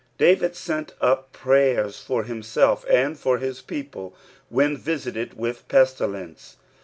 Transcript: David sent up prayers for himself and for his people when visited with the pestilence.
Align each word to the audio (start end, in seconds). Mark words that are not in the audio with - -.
David 0.17 0.55
sent 0.55 0.95
up 0.99 1.31
prayers 1.31 1.99
for 1.99 2.23
himself 2.23 2.83
and 2.89 3.19
for 3.19 3.37
his 3.37 3.61
people 3.61 4.15
when 4.49 4.75
visited 4.75 5.35
with 5.35 5.59
the 5.59 5.63
pestilence. 5.65 6.57